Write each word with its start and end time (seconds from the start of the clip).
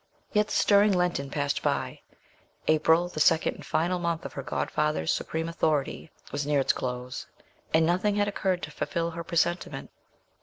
Yet 0.33 0.47
the 0.47 0.53
stirring 0.53 0.93
Lent 0.93 1.31
passed 1.31 1.61
by; 1.61 2.01
April, 2.67 3.07
the 3.07 3.19
second 3.19 3.53
and 3.57 3.63
final 3.63 3.99
month 3.99 4.25
of 4.25 4.33
her 4.33 4.41
godfather's 4.41 5.13
supreme 5.13 5.47
authority, 5.47 6.09
was 6.31 6.43
near 6.43 6.59
its 6.59 6.73
close; 6.73 7.27
and 7.71 7.85
nothing 7.85 8.15
had 8.15 8.27
occurred 8.27 8.63
to 8.63 8.71
fulfil 8.71 9.11
her 9.11 9.23
presentiment. 9.23 9.91